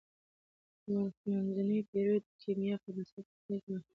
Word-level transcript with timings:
د 0.83 0.87
منځنیو 1.35 1.87
پیړیو 1.89 2.23
د 2.25 2.27
کیمیا 2.41 2.75
فلسفه 2.83 3.21
په 3.27 3.31
کتاب 3.37 3.59
کې 3.59 3.59
مهمه 3.71 3.79
ده. 3.81 3.85